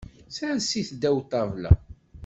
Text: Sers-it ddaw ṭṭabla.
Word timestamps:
Sers-it 0.35 0.89
ddaw 0.95 1.17
ṭṭabla. 1.25 1.71